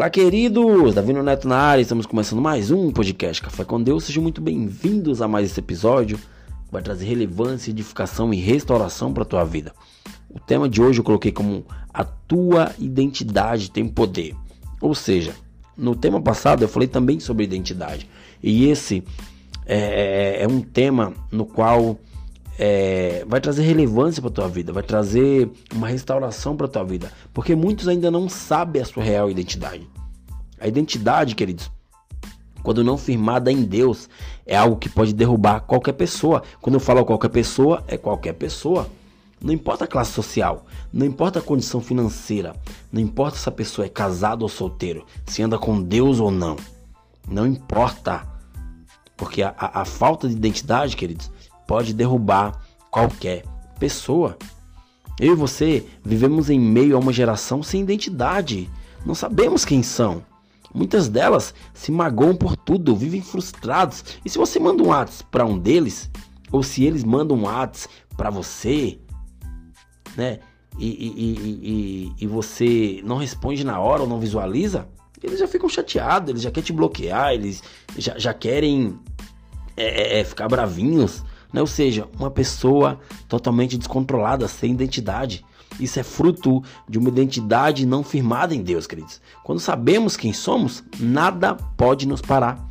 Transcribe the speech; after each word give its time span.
Olá, 0.00 0.08
queridos! 0.08 0.94
Davi 0.94 1.12
Neto 1.12 1.46
na 1.46 1.58
área, 1.58 1.82
estamos 1.82 2.06
começando 2.06 2.40
mais 2.40 2.70
um 2.70 2.90
podcast 2.90 3.42
Café 3.42 3.64
com 3.64 3.82
Deus. 3.82 4.04
Sejam 4.04 4.22
muito 4.22 4.40
bem-vindos 4.40 5.20
a 5.20 5.28
mais 5.28 5.50
esse 5.50 5.60
episódio 5.60 6.16
que 6.16 6.72
vai 6.72 6.80
trazer 6.80 7.04
relevância, 7.04 7.70
edificação 7.70 8.32
e 8.32 8.38
restauração 8.38 9.12
para 9.12 9.24
a 9.24 9.26
tua 9.26 9.44
vida. 9.44 9.74
O 10.30 10.40
tema 10.40 10.70
de 10.70 10.80
hoje 10.80 11.00
eu 11.00 11.04
coloquei 11.04 11.30
como 11.30 11.66
a 11.92 12.02
tua 12.02 12.74
identidade 12.78 13.70
tem 13.70 13.86
poder. 13.86 14.34
Ou 14.80 14.94
seja, 14.94 15.34
no 15.76 15.94
tema 15.94 16.18
passado 16.18 16.62
eu 16.62 16.68
falei 16.68 16.88
também 16.88 17.20
sobre 17.20 17.44
identidade. 17.44 18.08
E 18.42 18.68
esse 18.70 19.04
é, 19.66 20.38
é, 20.38 20.44
é 20.44 20.48
um 20.48 20.62
tema 20.62 21.12
no 21.30 21.44
qual 21.44 21.98
é, 22.62 23.24
vai 23.26 23.40
trazer 23.40 23.62
relevância 23.62 24.20
para 24.20 24.30
tua 24.30 24.46
vida, 24.46 24.70
vai 24.70 24.82
trazer 24.82 25.50
uma 25.74 25.88
restauração 25.88 26.54
para 26.54 26.68
tua 26.68 26.84
vida, 26.84 27.10
porque 27.32 27.56
muitos 27.56 27.88
ainda 27.88 28.10
não 28.10 28.28
sabem 28.28 28.82
a 28.82 28.84
sua 28.84 29.02
real 29.02 29.30
identidade. 29.30 29.88
A 30.60 30.68
identidade, 30.68 31.34
queridos, 31.34 31.70
quando 32.62 32.84
não 32.84 32.98
firmada 32.98 33.50
em 33.50 33.62
Deus, 33.62 34.10
é 34.44 34.58
algo 34.58 34.76
que 34.76 34.90
pode 34.90 35.14
derrubar 35.14 35.62
qualquer 35.62 35.94
pessoa. 35.94 36.42
Quando 36.60 36.74
eu 36.74 36.80
falo 36.80 37.02
qualquer 37.02 37.30
pessoa, 37.30 37.82
é 37.88 37.96
qualquer 37.96 38.34
pessoa. 38.34 38.86
Não 39.40 39.54
importa 39.54 39.84
a 39.84 39.88
classe 39.88 40.12
social, 40.12 40.66
não 40.92 41.06
importa 41.06 41.38
a 41.38 41.42
condição 41.42 41.80
financeira, 41.80 42.54
não 42.92 43.00
importa 43.00 43.38
se 43.38 43.48
a 43.48 43.52
pessoa 43.52 43.86
é 43.86 43.88
casada 43.88 44.42
ou 44.42 44.50
solteiro, 44.50 45.06
se 45.24 45.42
anda 45.42 45.58
com 45.58 45.80
Deus 45.80 46.20
ou 46.20 46.30
não. 46.30 46.56
Não 47.26 47.46
importa. 47.46 48.28
Porque 49.16 49.42
a, 49.42 49.54
a, 49.56 49.80
a 49.80 49.84
falta 49.86 50.28
de 50.28 50.34
identidade, 50.34 50.94
queridos, 50.94 51.30
pode 51.70 51.94
derrubar 51.94 52.60
qualquer 52.90 53.44
pessoa. 53.78 54.36
Eu 55.20 55.34
e 55.34 55.36
você 55.36 55.86
vivemos 56.04 56.50
em 56.50 56.58
meio 56.58 56.96
a 56.96 56.98
uma 56.98 57.12
geração 57.12 57.62
sem 57.62 57.82
identidade. 57.82 58.68
Não 59.06 59.14
sabemos 59.14 59.64
quem 59.64 59.80
são. 59.80 60.20
Muitas 60.74 61.06
delas 61.06 61.54
se 61.72 61.92
magoam 61.92 62.34
por 62.34 62.56
tudo, 62.56 62.96
vivem 62.96 63.22
frustrados. 63.22 64.04
E 64.24 64.28
se 64.28 64.36
você 64.36 64.58
manda 64.58 64.82
um 64.82 64.88
WhatsApp 64.88 65.30
para 65.30 65.46
um 65.46 65.56
deles, 65.56 66.10
ou 66.50 66.60
se 66.64 66.82
eles 66.82 67.04
mandam 67.04 67.36
um 67.36 67.44
WhatsApp 67.44 67.94
para 68.16 68.30
você, 68.30 68.98
né? 70.16 70.40
E, 70.76 70.88
e, 70.88 72.12
e, 72.18 72.24
e, 72.24 72.26
você 72.26 73.00
não 73.04 73.18
responde 73.18 73.62
na 73.62 73.78
hora 73.78 74.02
ou 74.02 74.08
não 74.08 74.18
visualiza, 74.18 74.88
eles 75.22 75.38
já 75.38 75.46
ficam 75.46 75.68
chateados, 75.68 76.30
eles 76.30 76.42
já 76.42 76.50
querem 76.50 76.66
te 76.66 76.72
bloquear, 76.72 77.32
eles 77.32 77.62
já, 77.96 78.18
já 78.18 78.34
querem 78.34 78.98
é, 79.76 80.16
é, 80.16 80.20
é 80.20 80.24
ficar 80.24 80.48
bravinhos. 80.48 81.22
Né? 81.52 81.60
Ou 81.60 81.66
seja, 81.66 82.08
uma 82.18 82.30
pessoa 82.30 82.98
totalmente 83.28 83.76
descontrolada, 83.76 84.46
sem 84.48 84.72
identidade. 84.72 85.44
Isso 85.78 85.98
é 85.98 86.02
fruto 86.02 86.62
de 86.88 86.98
uma 86.98 87.08
identidade 87.08 87.86
não 87.86 88.02
firmada 88.02 88.54
em 88.54 88.62
Deus, 88.62 88.86
queridos. 88.86 89.20
Quando 89.42 89.60
sabemos 89.60 90.16
quem 90.16 90.32
somos, 90.32 90.82
nada 90.98 91.54
pode 91.54 92.06
nos 92.06 92.20
parar. 92.20 92.68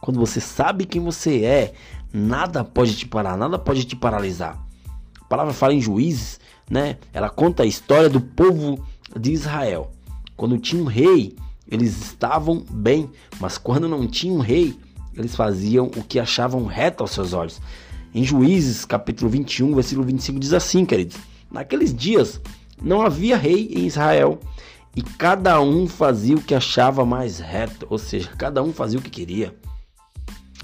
Quando 0.00 0.20
você 0.20 0.40
sabe 0.40 0.84
quem 0.84 1.00
você 1.00 1.44
é, 1.44 1.74
nada 2.12 2.62
pode 2.62 2.94
te 2.94 3.06
parar, 3.06 3.36
nada 3.36 3.58
pode 3.58 3.84
te 3.84 3.96
paralisar. 3.96 4.62
A 5.20 5.24
palavra 5.24 5.52
fala 5.52 5.72
em 5.72 5.80
Juízes, 5.80 6.38
né? 6.70 6.98
Ela 7.12 7.30
conta 7.30 7.62
a 7.62 7.66
história 7.66 8.08
do 8.08 8.20
povo 8.20 8.84
de 9.18 9.32
Israel. 9.32 9.90
Quando 10.36 10.58
tinha 10.58 10.82
um 10.82 10.86
rei, 10.86 11.34
eles 11.66 12.00
estavam 12.00 12.64
bem, 12.70 13.10
mas 13.40 13.56
quando 13.56 13.88
não 13.88 14.06
tinha 14.06 14.32
um 14.32 14.40
rei, 14.40 14.78
eles 15.16 15.34
faziam 15.34 15.86
o 15.86 16.02
que 16.02 16.18
achavam 16.18 16.66
reto 16.66 17.02
aos 17.02 17.12
seus 17.12 17.32
olhos. 17.32 17.60
Em 18.14 18.22
Juízes, 18.22 18.84
capítulo 18.84 19.28
21, 19.28 19.74
versículo 19.74 20.06
25, 20.06 20.38
diz 20.38 20.52
assim, 20.52 20.86
queridos: 20.86 21.16
Naqueles 21.50 21.92
dias 21.92 22.40
não 22.80 23.02
havia 23.02 23.36
rei 23.36 23.72
em 23.74 23.86
Israel, 23.86 24.38
e 24.94 25.02
cada 25.02 25.60
um 25.60 25.88
fazia 25.88 26.36
o 26.36 26.40
que 26.40 26.54
achava 26.54 27.04
mais 27.04 27.40
reto, 27.40 27.88
ou 27.90 27.98
seja, 27.98 28.30
cada 28.38 28.62
um 28.62 28.72
fazia 28.72 29.00
o 29.00 29.02
que 29.02 29.10
queria. 29.10 29.52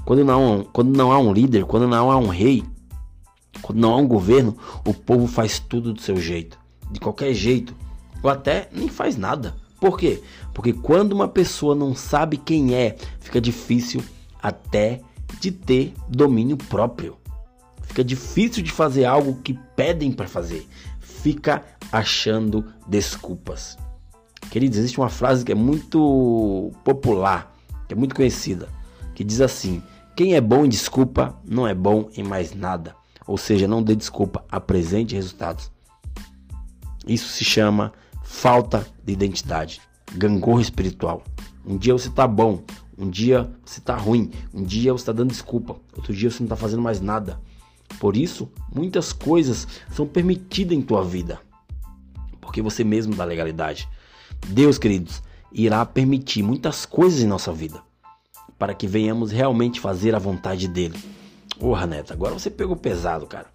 Quando 0.04 0.24
não, 0.24 0.64
quando 0.72 0.96
não 0.96 1.10
há 1.10 1.18
um 1.18 1.32
líder, 1.32 1.64
quando 1.64 1.88
não 1.88 2.08
há 2.08 2.16
um 2.16 2.28
rei, 2.28 2.62
quando 3.60 3.80
não 3.80 3.94
há 3.94 3.96
um 3.96 4.06
governo, 4.06 4.56
o 4.86 4.94
povo 4.94 5.26
faz 5.26 5.58
tudo 5.58 5.92
do 5.92 6.00
seu 6.00 6.20
jeito, 6.20 6.56
de 6.88 7.00
qualquer 7.00 7.34
jeito, 7.34 7.74
ou 8.22 8.30
até 8.30 8.68
nem 8.72 8.88
faz 8.88 9.16
nada. 9.16 9.56
Por 9.80 9.98
quê? 9.98 10.22
Porque 10.54 10.72
quando 10.72 11.14
uma 11.14 11.26
pessoa 11.26 11.74
não 11.74 11.96
sabe 11.96 12.36
quem 12.36 12.76
é, 12.76 12.94
fica 13.18 13.40
difícil 13.40 14.00
até 14.40 15.00
de 15.40 15.50
ter 15.50 15.94
domínio 16.08 16.56
próprio. 16.56 17.19
Fica 17.90 18.04
difícil 18.04 18.62
de 18.62 18.70
fazer 18.70 19.04
algo 19.04 19.40
que 19.42 19.52
pedem 19.74 20.12
para 20.12 20.28
fazer. 20.28 20.64
Fica 21.00 21.64
achando 21.90 22.64
desculpas. 22.86 23.76
Queridos, 24.48 24.78
existe 24.78 25.00
uma 25.00 25.08
frase 25.08 25.44
que 25.44 25.50
é 25.50 25.56
muito 25.56 26.70
popular, 26.84 27.52
que 27.88 27.94
é 27.94 27.96
muito 27.96 28.14
conhecida, 28.14 28.68
que 29.12 29.24
diz 29.24 29.40
assim: 29.40 29.82
quem 30.14 30.36
é 30.36 30.40
bom 30.40 30.64
em 30.64 30.68
desculpa 30.68 31.36
não 31.44 31.66
é 31.66 31.74
bom 31.74 32.08
em 32.16 32.22
mais 32.22 32.54
nada. 32.54 32.94
Ou 33.26 33.36
seja, 33.36 33.66
não 33.66 33.82
dê 33.82 33.96
desculpa, 33.96 34.44
apresente 34.48 35.16
resultados. 35.16 35.68
Isso 37.04 37.26
se 37.26 37.42
chama 37.42 37.92
falta 38.22 38.86
de 39.04 39.12
identidade, 39.12 39.80
gangorra 40.12 40.62
espiritual. 40.62 41.24
Um 41.66 41.76
dia 41.76 41.92
você 41.92 42.08
tá 42.08 42.28
bom, 42.28 42.62
um 42.96 43.10
dia 43.10 43.50
você 43.64 43.80
tá 43.80 43.96
ruim, 43.96 44.30
um 44.54 44.62
dia 44.62 44.92
você 44.92 45.06
tá 45.06 45.12
dando 45.12 45.30
desculpa, 45.30 45.74
outro 45.96 46.14
dia 46.14 46.30
você 46.30 46.40
não 46.40 46.48
tá 46.48 46.54
fazendo 46.54 46.82
mais 46.82 47.00
nada. 47.00 47.40
Por 47.98 48.16
isso, 48.16 48.50
muitas 48.74 49.12
coisas 49.12 49.66
são 49.90 50.06
permitidas 50.06 50.76
em 50.76 50.82
tua 50.82 51.04
vida, 51.04 51.40
porque 52.40 52.62
você 52.62 52.84
mesmo 52.84 53.14
dá 53.14 53.24
legalidade. 53.24 53.88
Deus, 54.48 54.78
queridos, 54.78 55.22
irá 55.52 55.84
permitir 55.84 56.42
muitas 56.42 56.86
coisas 56.86 57.20
em 57.20 57.26
nossa 57.26 57.52
vida 57.52 57.82
para 58.58 58.74
que 58.74 58.86
venhamos 58.86 59.30
realmente 59.30 59.80
fazer 59.80 60.14
a 60.14 60.18
vontade 60.18 60.68
dele. 60.68 60.98
Porra, 61.58 61.86
Neto, 61.86 62.12
agora 62.12 62.34
você 62.34 62.50
pegou 62.50 62.76
pesado, 62.76 63.26
cara. 63.26 63.50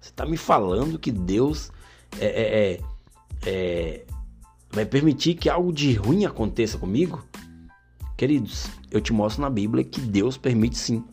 Você 0.00 0.10
tá 0.12 0.24
me 0.24 0.38
falando 0.38 0.98
que 0.98 1.12
Deus 1.12 1.70
é, 2.18 2.26
é, 2.26 2.70
é, 2.72 2.80
é, 3.44 4.06
vai 4.70 4.86
permitir 4.86 5.34
que 5.34 5.50
algo 5.50 5.72
de 5.72 5.92
ruim 5.92 6.24
aconteça 6.24 6.78
comigo? 6.78 7.22
Queridos, 8.16 8.66
eu 8.90 9.00
te 9.00 9.12
mostro 9.12 9.42
na 9.42 9.50
Bíblia 9.50 9.84
que 9.84 10.00
Deus 10.00 10.38
permite 10.38 10.78
sim. 10.78 11.04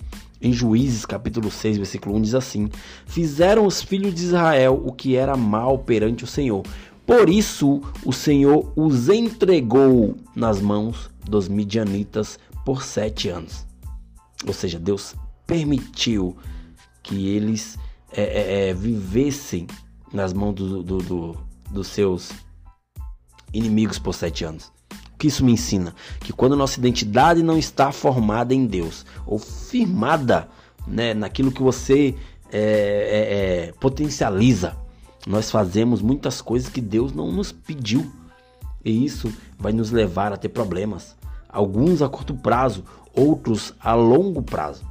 Em 0.44 0.52
Juízes, 0.52 1.06
capítulo 1.06 1.50
6, 1.50 1.78
versículo 1.78 2.18
1 2.18 2.22
diz 2.22 2.36
assim: 2.36 2.70
Fizeram 3.06 3.66
os 3.66 3.82
filhos 3.82 4.14
de 4.14 4.24
Israel 4.24 4.84
o 4.86 4.92
que 4.92 5.16
era 5.16 5.38
mal 5.38 5.80
perante 5.80 6.26
o 6.26 6.28
Senhor. 6.28 6.64
Por 7.06 7.30
isso 7.30 7.82
o 8.06 8.12
Senhor 8.12 8.70
os 8.76 9.08
entregou 9.08 10.18
nas 10.36 10.60
mãos 10.60 11.10
dos 11.26 11.48
midianitas 11.48 12.38
por 12.66 12.84
sete 12.84 13.30
anos. 13.30 13.66
Ou 14.46 14.52
seja, 14.52 14.78
Deus 14.78 15.16
permitiu 15.48 16.36
que 17.02 17.30
eles 17.30 17.80
é, 18.12 18.24
é, 18.24 18.70
é 18.70 18.74
vivessem 18.74 19.66
nas 20.12 20.34
mãos 20.34 20.56
do, 20.56 20.84
do, 20.84 20.98
do, 20.98 21.38
dos 21.72 21.88
seus 21.88 22.32
inimigos 23.54 23.98
por 23.98 24.14
sete 24.14 24.44
anos 24.44 24.74
que 25.24 25.28
isso 25.28 25.46
me 25.46 25.54
ensina? 25.54 25.96
Que 26.20 26.34
quando 26.34 26.54
nossa 26.54 26.78
identidade 26.78 27.42
não 27.42 27.58
está 27.58 27.94
formada 27.94 28.54
em 28.54 28.66
Deus, 28.66 29.06
ou 29.26 29.40
firmada 29.40 30.50
né, 30.86 31.14
naquilo 31.14 31.50
que 31.50 31.62
você 31.62 32.14
é, 32.52 32.60
é, 32.60 33.70
é, 33.70 33.74
potencializa, 33.80 34.76
nós 35.26 35.50
fazemos 35.50 36.02
muitas 36.02 36.42
coisas 36.42 36.68
que 36.68 36.82
Deus 36.82 37.14
não 37.14 37.32
nos 37.32 37.54
pediu. 37.54 38.12
E 38.84 39.06
isso 39.06 39.34
vai 39.58 39.72
nos 39.72 39.92
levar 39.92 40.34
a 40.34 40.38
ter 40.38 40.50
problemas. 40.50 41.16
Alguns 41.48 42.02
a 42.02 42.10
curto 42.10 42.34
prazo, 42.34 42.84
outros 43.14 43.74
a 43.80 43.94
longo 43.94 44.42
prazo. 44.44 44.84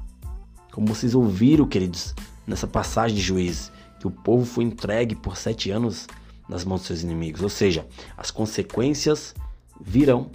Como 0.73 0.87
vocês 0.87 1.15
ouviram, 1.15 1.67
queridos, 1.67 2.15
nessa 2.47 2.67
passagem 2.67 3.19
de 3.19 3.23
juízes, 3.23 3.71
que 4.01 4.07
o 4.07 4.11
povo 4.11 4.47
foi 4.47 4.65
entregue 4.65 5.15
por 5.15 5.37
sete 5.37 5.71
anos 5.71 6.07
nas 6.49 6.65
mãos 6.65 6.79
dos 6.79 6.87
seus 6.87 7.03
inimigos. 7.03 7.43
Ou 7.43 7.51
seja, 7.51 7.87
as 8.17 8.31
consequências 8.31 9.35
virão. 9.81 10.31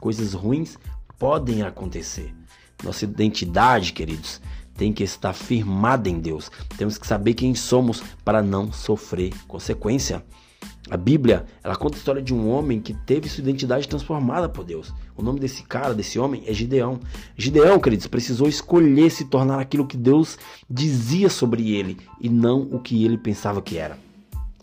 Coisas 0.00 0.32
ruins 0.32 0.78
podem 1.18 1.62
acontecer. 1.62 2.34
Nossa 2.82 3.04
identidade, 3.04 3.92
queridos, 3.92 4.40
tem 4.74 4.92
que 4.92 5.04
estar 5.04 5.34
firmada 5.34 6.08
em 6.08 6.18
Deus. 6.18 6.50
Temos 6.78 6.96
que 6.96 7.06
saber 7.06 7.34
quem 7.34 7.54
somos 7.54 8.02
para 8.24 8.42
não 8.42 8.72
sofrer 8.72 9.34
consequência. 9.46 10.24
A 10.88 10.96
Bíblia, 10.96 11.44
ela 11.62 11.76
conta 11.76 11.96
a 11.96 11.98
história 11.98 12.22
de 12.22 12.34
um 12.34 12.48
homem 12.48 12.80
que 12.80 12.94
teve 12.94 13.28
sua 13.28 13.42
identidade 13.42 13.86
transformada 13.86 14.48
por 14.48 14.64
Deus. 14.64 14.92
O 15.16 15.22
nome 15.22 15.38
desse 15.38 15.62
cara, 15.62 15.94
desse 15.94 16.18
homem, 16.18 16.42
é 16.46 16.54
Gideão. 16.54 16.98
Gideão, 17.36 17.78
queridos, 17.78 18.06
precisou 18.06 18.48
escolher 18.48 19.10
se 19.10 19.26
tornar 19.26 19.60
aquilo 19.60 19.86
que 19.86 19.96
Deus 19.96 20.38
dizia 20.68 21.28
sobre 21.28 21.72
ele 21.72 21.98
e 22.20 22.28
não 22.28 22.62
o 22.62 22.80
que 22.80 23.04
ele 23.04 23.18
pensava 23.18 23.60
que 23.62 23.76
era. 23.76 23.98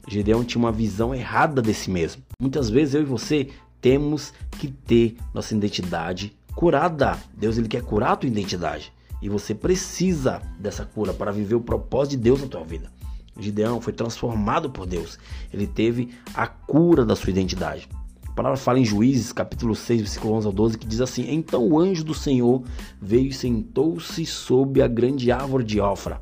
Gideão 0.07 0.43
tinha 0.43 0.59
uma 0.59 0.71
visão 0.71 1.13
errada 1.13 1.61
de 1.61 1.73
si 1.73 1.91
mesmo. 1.91 2.23
Muitas 2.41 2.69
vezes 2.69 2.95
eu 2.95 3.01
e 3.01 3.05
você 3.05 3.49
temos 3.81 4.33
que 4.51 4.67
ter 4.67 5.17
nossa 5.33 5.55
identidade 5.55 6.37
curada. 6.55 7.17
Deus 7.35 7.57
ele 7.57 7.67
quer 7.67 7.83
curar 7.83 8.13
a 8.13 8.15
tua 8.15 8.27
identidade. 8.27 8.91
E 9.21 9.29
você 9.29 9.53
precisa 9.55 10.41
dessa 10.59 10.85
cura 10.85 11.13
para 11.13 11.31
viver 11.31 11.55
o 11.55 11.61
propósito 11.61 12.11
de 12.11 12.17
Deus 12.17 12.41
na 12.41 12.47
tua 12.47 12.63
vida. 12.63 12.91
Gideão 13.39 13.79
foi 13.79 13.93
transformado 13.93 14.69
por 14.69 14.85
Deus. 14.85 15.19
Ele 15.53 15.67
teve 15.67 16.09
a 16.33 16.47
cura 16.47 17.05
da 17.05 17.15
sua 17.15 17.29
identidade. 17.29 17.87
palavra 18.35 18.57
fala 18.57 18.79
em 18.79 18.85
Juízes, 18.85 19.31
capítulo 19.31 19.75
6, 19.75 20.01
versículo 20.01 20.33
11 20.33 20.47
ao 20.47 20.53
12, 20.53 20.77
que 20.77 20.87
diz 20.87 21.01
assim: 21.01 21.31
Então 21.31 21.67
o 21.67 21.79
anjo 21.79 22.03
do 22.03 22.13
Senhor 22.13 22.63
veio 23.01 23.27
e 23.27 23.33
sentou-se 23.33 24.25
sob 24.25 24.81
a 24.81 24.87
grande 24.87 25.31
árvore 25.31 25.63
de 25.63 25.79
Ofra, 25.79 26.21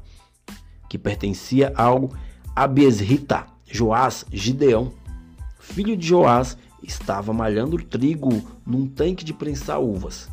que 0.90 0.98
pertencia 0.98 1.74
ao 1.76 2.12
Abiesrita, 2.56 3.46
Joás, 3.66 4.26
Gideão. 4.32 4.92
Filho 5.60 5.98
de 5.98 6.08
Joás, 6.08 6.58
estava 6.88 7.34
malhando 7.34 7.82
trigo 7.84 8.30
num 8.66 8.88
tanque 8.88 9.26
de 9.26 9.34
prensar 9.34 9.82
uvas, 9.82 10.30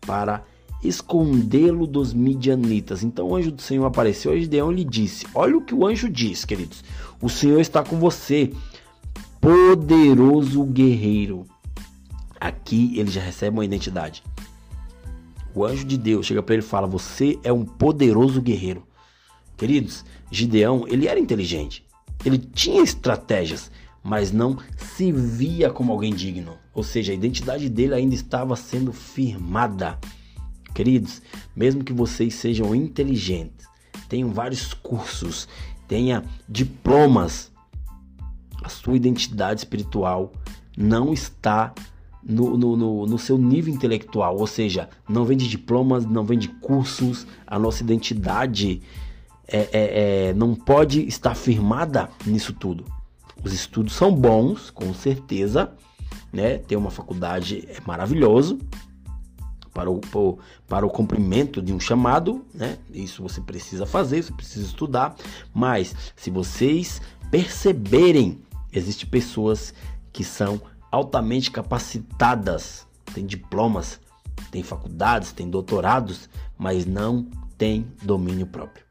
para 0.00 0.44
escondê-lo 0.82 1.86
dos 1.86 2.12
midianitas. 2.12 3.02
Então 3.02 3.28
o 3.28 3.36
anjo 3.36 3.50
do 3.50 3.62
Senhor 3.62 3.84
apareceu 3.84 4.32
a 4.32 4.36
Gideão 4.36 4.72
e 4.72 4.76
lhe 4.76 4.84
disse: 4.84 5.26
Olha 5.34 5.56
o 5.56 5.62
que 5.62 5.74
o 5.74 5.86
anjo 5.86 6.08
diz, 6.08 6.44
queridos. 6.44 6.84
O 7.20 7.28
Senhor 7.28 7.60
está 7.60 7.82
com 7.82 7.98
você, 7.98 8.52
poderoso 9.40 10.64
guerreiro. 10.64 11.46
Aqui 12.38 12.98
ele 12.98 13.10
já 13.10 13.20
recebe 13.20 13.56
uma 13.56 13.64
identidade. 13.64 14.22
O 15.54 15.64
anjo 15.64 15.84
de 15.84 15.96
Deus 15.96 16.26
chega 16.26 16.42
para 16.42 16.54
ele 16.54 16.62
e 16.62 16.66
fala: 16.66 16.86
Você 16.86 17.38
é 17.42 17.52
um 17.52 17.64
poderoso 17.64 18.42
guerreiro. 18.42 18.86
Queridos, 19.56 20.04
Gideão, 20.30 20.84
ele 20.86 21.08
era 21.08 21.18
inteligente. 21.18 21.86
Ele 22.24 22.38
tinha 22.38 22.82
estratégias, 22.82 23.70
mas 24.06 24.30
não 24.30 24.56
se 24.76 25.10
via 25.10 25.68
como 25.68 25.92
alguém 25.92 26.14
digno. 26.14 26.56
Ou 26.72 26.84
seja, 26.84 27.10
a 27.10 27.14
identidade 27.14 27.68
dele 27.68 27.94
ainda 27.94 28.14
estava 28.14 28.54
sendo 28.54 28.92
firmada. 28.92 29.98
Queridos, 30.72 31.20
mesmo 31.56 31.82
que 31.82 31.92
vocês 31.92 32.34
sejam 32.34 32.74
inteligentes, 32.74 33.66
tenham 34.08 34.30
vários 34.30 34.72
cursos, 34.72 35.48
tenha 35.88 36.22
diplomas, 36.48 37.50
a 38.62 38.68
sua 38.68 38.96
identidade 38.96 39.60
espiritual 39.60 40.32
não 40.76 41.12
está 41.12 41.74
no, 42.22 42.56
no, 42.56 42.76
no, 42.76 43.06
no, 43.06 43.18
seu 43.18 43.38
nível 43.38 43.74
intelectual, 43.74 44.36
ou 44.36 44.46
seja, 44.46 44.88
não 45.08 45.24
vem 45.24 45.36
de 45.36 45.48
diplomas, 45.48 46.04
não 46.04 46.24
vem 46.24 46.38
de 46.38 46.48
cursos, 46.48 47.26
a 47.46 47.58
nossa 47.58 47.82
identidade 47.82 48.82
é, 49.48 49.58
é, 49.58 49.68
é, 50.28 50.34
não 50.34 50.54
pode 50.54 51.06
estar 51.06 51.34
firmada 51.34 52.08
nisso 52.26 52.52
tudo. 52.52 52.95
Os 53.44 53.52
estudos 53.52 53.92
são 53.92 54.14
bons, 54.14 54.70
com 54.70 54.92
certeza, 54.92 55.72
né? 56.32 56.58
Ter 56.58 56.76
uma 56.76 56.90
faculdade 56.90 57.66
é 57.68 57.78
maravilhoso, 57.86 58.58
para 59.76 59.90
o, 59.90 60.00
para 60.66 60.86
o 60.86 60.90
cumprimento 60.90 61.60
de 61.60 61.70
um 61.70 61.78
chamado, 61.78 62.42
né? 62.54 62.78
Isso 62.90 63.22
você 63.22 63.42
precisa 63.42 63.84
fazer, 63.84 64.22
você 64.22 64.32
precisa 64.32 64.64
estudar. 64.64 65.14
Mas 65.52 65.94
se 66.16 66.30
vocês 66.30 67.02
perceberem, 67.30 68.40
existem 68.72 69.06
pessoas 69.06 69.74
que 70.14 70.24
são 70.24 70.62
altamente 70.90 71.50
capacitadas, 71.50 72.86
têm 73.12 73.26
diplomas, 73.26 74.00
têm 74.50 74.62
faculdades, 74.62 75.32
têm 75.32 75.50
doutorados, 75.50 76.30
mas 76.56 76.86
não 76.86 77.28
têm 77.58 77.86
domínio 78.02 78.46
próprio. 78.46 78.85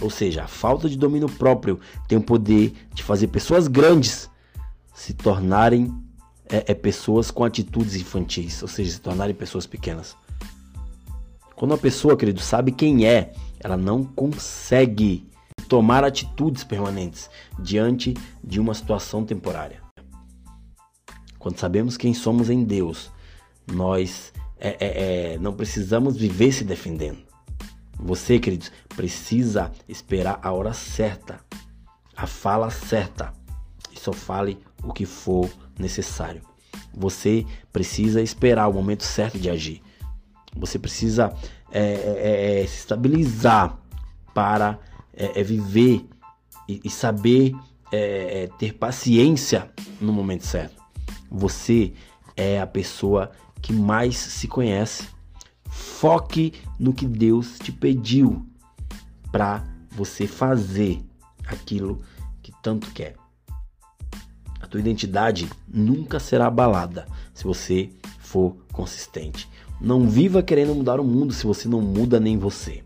Ou 0.00 0.10
seja, 0.10 0.44
a 0.44 0.48
falta 0.48 0.88
de 0.88 0.98
domínio 0.98 1.28
próprio 1.28 1.78
tem 2.08 2.18
o 2.18 2.22
poder 2.22 2.72
de 2.92 3.02
fazer 3.02 3.28
pessoas 3.28 3.68
grandes 3.68 4.30
se 4.92 5.14
tornarem 5.14 5.92
é, 6.48 6.72
é 6.72 6.74
pessoas 6.74 7.30
com 7.30 7.44
atitudes 7.44 7.96
infantis, 7.96 8.62
ou 8.62 8.68
seja, 8.68 8.92
se 8.92 9.00
tornarem 9.00 9.34
pessoas 9.34 9.66
pequenas. 9.66 10.16
Quando 11.56 11.72
uma 11.72 11.78
pessoa, 11.78 12.16
querido, 12.16 12.40
sabe 12.40 12.72
quem 12.72 13.06
é, 13.06 13.32
ela 13.60 13.76
não 13.76 14.04
consegue 14.04 15.26
tomar 15.68 16.04
atitudes 16.04 16.64
permanentes 16.64 17.30
diante 17.58 18.14
de 18.42 18.60
uma 18.60 18.74
situação 18.74 19.24
temporária. 19.24 19.80
Quando 21.38 21.58
sabemos 21.58 21.96
quem 21.96 22.12
somos 22.12 22.50
em 22.50 22.64
Deus, 22.64 23.10
nós 23.72 24.32
é, 24.58 24.68
é, 24.68 25.34
é, 25.34 25.38
não 25.38 25.52
precisamos 25.52 26.16
viver 26.16 26.52
se 26.52 26.64
defendendo. 26.64 27.18
Você, 28.04 28.38
queridos, 28.38 28.70
precisa 28.94 29.72
esperar 29.88 30.38
a 30.42 30.52
hora 30.52 30.74
certa, 30.74 31.40
a 32.14 32.26
fala 32.26 32.68
certa, 32.68 33.32
e 33.90 33.98
só 33.98 34.12
fale 34.12 34.58
o 34.82 34.92
que 34.92 35.06
for 35.06 35.50
necessário. 35.78 36.42
Você 36.92 37.46
precisa 37.72 38.20
esperar 38.20 38.68
o 38.68 38.74
momento 38.74 39.04
certo 39.04 39.38
de 39.38 39.48
agir. 39.48 39.80
Você 40.54 40.78
precisa 40.78 41.34
é, 41.72 41.80
é, 41.80 42.62
é 42.62 42.66
se 42.66 42.80
estabilizar 42.80 43.78
para 44.34 44.78
é, 45.16 45.40
é 45.40 45.42
viver 45.42 46.06
e, 46.68 46.82
e 46.84 46.90
saber 46.90 47.54
é, 47.90 48.50
ter 48.58 48.74
paciência 48.74 49.72
no 49.98 50.12
momento 50.12 50.44
certo. 50.44 50.82
Você 51.30 51.94
é 52.36 52.60
a 52.60 52.66
pessoa 52.66 53.30
que 53.62 53.72
mais 53.72 54.18
se 54.18 54.46
conhece. 54.46 55.13
Foque 55.74 56.52
no 56.78 56.92
que 56.92 57.06
Deus 57.06 57.58
te 57.58 57.72
pediu 57.72 58.46
para 59.30 59.64
você 59.90 60.26
fazer 60.26 61.02
aquilo 61.46 62.00
que 62.42 62.52
tanto 62.62 62.90
quer 62.92 63.16
tua 64.74 64.80
identidade 64.80 65.48
nunca 65.68 66.18
será 66.18 66.48
abalada 66.48 67.06
se 67.32 67.44
você 67.44 67.90
for 68.18 68.56
consistente. 68.72 69.48
Não 69.80 70.08
viva 70.08 70.42
querendo 70.42 70.74
mudar 70.74 70.98
o 70.98 71.04
mundo 71.04 71.32
se 71.32 71.46
você 71.46 71.68
não 71.68 71.80
muda 71.80 72.18
nem 72.18 72.36
você. 72.36 72.82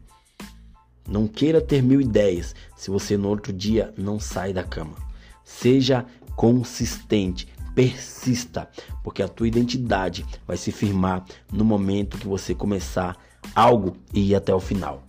Não 1.08 1.26
queira 1.26 1.62
ter 1.62 1.82
mil 1.82 1.98
ideias 1.98 2.54
se 2.76 2.90
você 2.90 3.16
no 3.16 3.30
outro 3.30 3.54
dia 3.54 3.94
não 3.96 4.20
sai 4.20 4.52
da 4.52 4.62
cama. 4.62 4.96
Seja 5.42 6.04
consistente, 6.36 7.48
persista, 7.78 8.68
porque 9.04 9.22
a 9.22 9.28
tua 9.28 9.46
identidade 9.46 10.26
vai 10.44 10.56
se 10.56 10.72
firmar 10.72 11.24
no 11.52 11.64
momento 11.64 12.18
que 12.18 12.26
você 12.26 12.52
começar 12.52 13.16
algo 13.54 13.96
e 14.12 14.30
ir 14.30 14.34
até 14.34 14.52
o 14.52 14.58
final. 14.58 15.04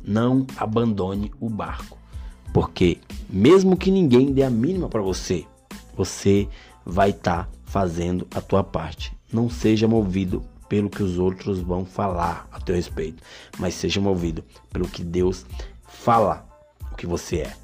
Não 0.00 0.46
abandone 0.56 1.32
o 1.40 1.50
barco, 1.50 1.98
porque 2.54 2.98
mesmo 3.28 3.76
que 3.76 3.90
ninguém 3.90 4.32
dê 4.32 4.44
a 4.44 4.50
mínima 4.50 4.88
para 4.88 5.02
você, 5.02 5.44
você 5.96 6.48
vai 6.86 7.10
estar 7.10 7.46
tá 7.46 7.48
fazendo 7.64 8.24
a 8.32 8.40
tua 8.40 8.62
parte. 8.62 9.12
Não 9.32 9.50
seja 9.50 9.88
movido 9.88 10.44
pelo 10.68 10.88
que 10.88 11.02
os 11.02 11.18
outros 11.18 11.58
vão 11.58 11.84
falar 11.84 12.46
a 12.52 12.60
teu 12.60 12.76
respeito, 12.76 13.20
mas 13.58 13.74
seja 13.74 14.00
movido 14.00 14.44
pelo 14.72 14.86
que 14.86 15.02
Deus 15.02 15.44
fala 15.88 16.46
o 16.92 16.94
que 16.94 17.04
você 17.06 17.38
é. 17.38 17.56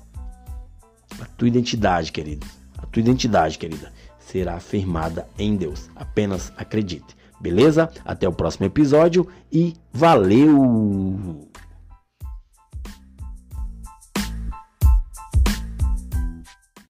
A 1.20 1.26
tua 1.26 1.46
identidade, 1.46 2.10
querido, 2.10 2.44
a 2.76 2.86
tua 2.86 3.00
identidade, 3.00 3.56
querida, 3.56 3.92
será 4.30 4.54
afirmada 4.54 5.26
em 5.38 5.56
Deus. 5.56 5.90
Apenas 5.96 6.52
acredite. 6.56 7.16
Beleza? 7.40 7.90
Até 8.04 8.28
o 8.28 8.32
próximo 8.32 8.66
episódio 8.66 9.26
e 9.50 9.74
valeu! 9.92 11.47